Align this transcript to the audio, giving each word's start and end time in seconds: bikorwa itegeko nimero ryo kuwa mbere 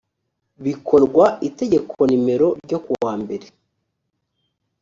bikorwa 0.65 1.25
itegeko 1.47 1.99
nimero 2.09 2.47
ryo 2.63 2.79
kuwa 2.85 3.13
mbere 3.21 3.45